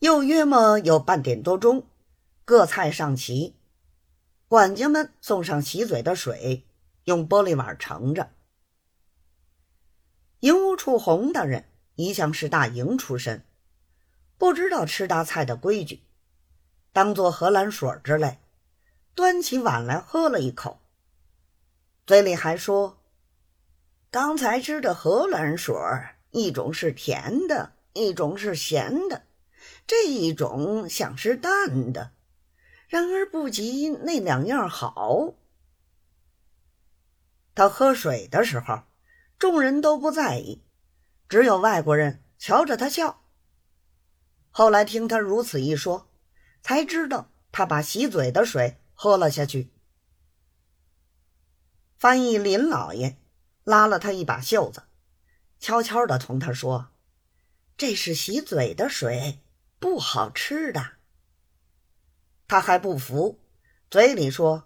[0.00, 1.86] 又约莫有半点多钟，
[2.44, 3.54] 各菜上齐，
[4.46, 6.66] 管家们送上洗嘴的水，
[7.04, 8.30] 用玻璃碗盛着。
[10.40, 11.64] 营务处洪大人
[11.94, 13.42] 一向是大营出身，
[14.36, 16.02] 不知道吃大菜的规矩，
[16.92, 18.38] 当做荷兰水之类，
[19.14, 20.78] 端起碗来喝了一口，
[22.06, 22.98] 嘴里还说
[24.12, 25.74] ：“刚才吃的荷兰水，
[26.32, 29.22] 一种是甜的，一种是咸的。”
[29.86, 32.12] 这一种想是淡的，
[32.88, 35.34] 然而不及那两样好。
[37.54, 38.82] 他喝水的时候，
[39.38, 40.62] 众人都不在意，
[41.28, 43.22] 只有外国人瞧着他笑。
[44.50, 46.08] 后来听他如此一说，
[46.62, 49.70] 才知道他把洗嘴的水喝了下去。
[51.96, 53.16] 翻译林老爷
[53.62, 54.82] 拉了他一把袖子，
[55.60, 56.88] 悄悄地同他说
[57.78, 59.38] ：“这是洗嘴的水。”
[59.78, 60.92] 不好吃的，
[62.48, 63.38] 他还不服，
[63.90, 64.64] 嘴里说：“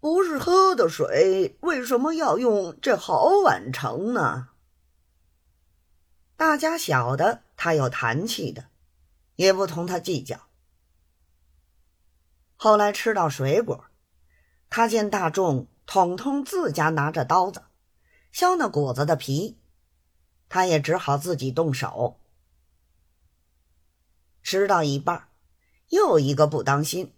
[0.00, 4.48] 不是喝的水，为什么要用这好碗盛呢？”
[6.36, 8.66] 大家晓得他有谈气的，
[9.36, 10.48] 也不同他计较。
[12.56, 13.84] 后来吃到水果，
[14.68, 17.62] 他见大众统统自家拿着刀子
[18.32, 19.58] 削那果子的皮，
[20.48, 22.18] 他也只好自己动手。
[24.52, 25.28] 吃到一半，
[25.88, 27.14] 又一个不当心，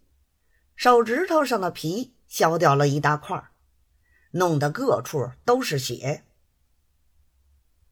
[0.77, 3.51] 手指头上的皮削掉了一大块，
[4.31, 6.23] 弄得各处都是血。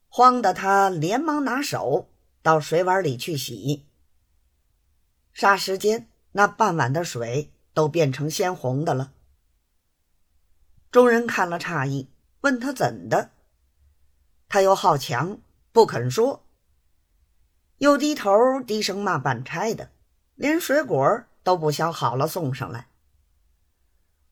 [0.06, 2.08] 慌得他连忙拿手
[2.40, 3.84] 到水碗里去洗。
[5.34, 9.12] 霎时间，那半碗的水都变成鲜红的了。
[10.92, 12.08] 众人看了诧异，
[12.42, 13.32] 问他怎的，
[14.48, 15.40] 他又好强，
[15.72, 16.41] 不肯说。
[17.82, 19.90] 又低头低声骂办差的，
[20.36, 22.86] 连水果都不削好了送上来。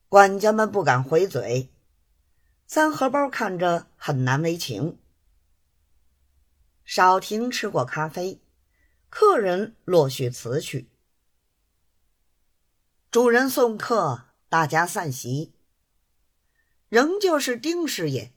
[0.07, 1.69] 管家们不敢回嘴，
[2.65, 4.97] 三荷包看着很难为情。
[6.85, 8.39] 少廷吃过咖啡，
[9.09, 10.89] 客人落续辞去，
[13.11, 15.51] 主人送客，大家散席。
[16.87, 18.31] 仍旧是丁师爷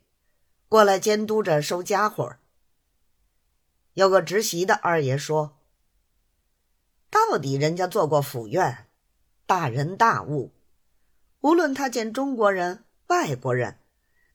[0.67, 2.35] 过来监督着收家伙。
[3.95, 5.57] 有个执席的二爷说
[7.09, 8.87] ：“到底人家做过府院，
[9.45, 10.51] 大人大物，
[11.39, 13.79] 无论他见中国人、外国人，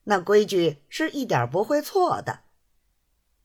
[0.05, 2.41] 那规矩是一点不会错的。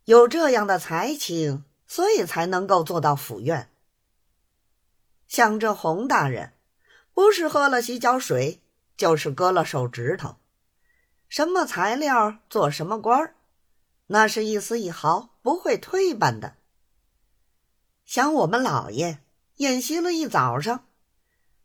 [0.05, 3.69] 有这样的才情，所以才能够做到府院。
[5.27, 6.53] 像这洪大人，
[7.13, 8.61] 不是喝了洗脚水，
[8.95, 10.37] 就是割了手指头，
[11.27, 13.35] 什么材料做什么官儿。”
[14.07, 16.55] 那是一丝一毫不会退办的。
[18.05, 19.19] 想我们老爷
[19.55, 20.85] 演习了一早上，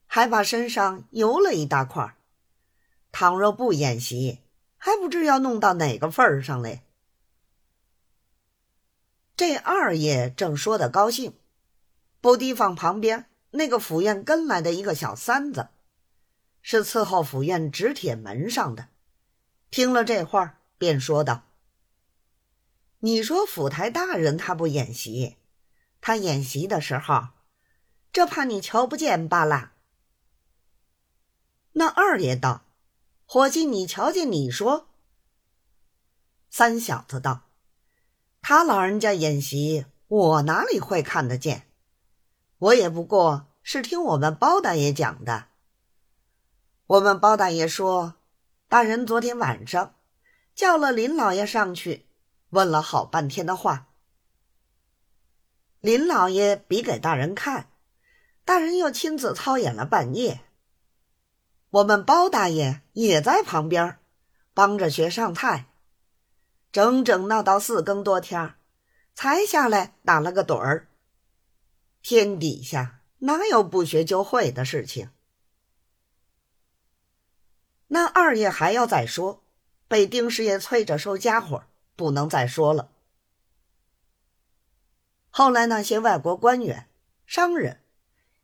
[0.07, 2.17] 还把身上油了一大块儿。
[3.13, 4.39] 倘若不演习，
[4.79, 6.83] 还不知要弄到哪个份儿上嘞。
[9.37, 11.35] 这二爷正说的高兴，
[12.21, 15.69] 不提防旁边那个府院跟来的一个小三子，
[16.63, 18.89] 是伺候府院纸铁门上的。
[19.71, 21.50] 听了这话，便说道。
[23.03, 25.39] 你说府台大人他不演习，
[26.03, 27.29] 他演习的时候，
[28.13, 29.73] 这怕你瞧不见罢了。
[31.73, 32.67] 那二爷道
[33.25, 34.31] ：“伙计，你瞧见？
[34.31, 34.89] 你说。”
[36.51, 37.45] 三小子道
[38.43, 41.69] ：“他老人家演习，我哪里会看得见？
[42.59, 45.47] 我也不过是听我们包大爷讲的。
[46.87, 48.17] 我们包大爷说，
[48.69, 49.95] 大人昨天晚上
[50.55, 52.05] 叫了林老爷上去。”
[52.51, 53.89] 问了好半天的话，
[55.81, 57.71] 林老爷比给大人看，
[58.45, 60.41] 大人又亲自操演了半夜。
[61.71, 63.99] 我们包大爷也在旁边
[64.53, 65.67] 帮着学上菜，
[66.73, 68.57] 整整闹到四更多天
[69.15, 70.89] 才下来打了个盹儿。
[72.03, 75.11] 天底下哪有不学就会的事情？
[77.87, 79.45] 那二爷还要再说，
[79.87, 81.65] 被丁师爷催着收家伙。
[82.01, 82.91] 不能再说了。
[85.29, 86.89] 后来那些外国官员、
[87.27, 87.83] 商人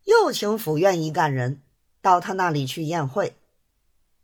[0.05, 1.63] 又请府院一干人
[2.03, 3.35] 到他那里去宴会，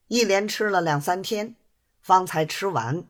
[0.08, 1.56] 一连吃了两三天，
[2.02, 3.04] 方才吃完。